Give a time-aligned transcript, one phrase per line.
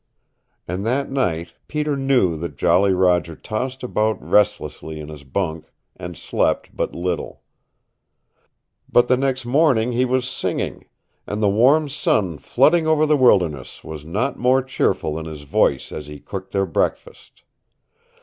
[0.67, 6.17] And that night Peter knew that Jolly Roger tossed about restlessly in his bunk, and
[6.17, 7.43] slept but little.
[8.91, 10.85] But the next morning he was singing,
[11.27, 15.91] and the warm sun flooding over the wilderness was not more cheerful than his voice
[15.91, 17.43] as he cooked their breakfast.